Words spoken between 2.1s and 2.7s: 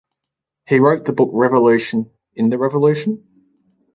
in the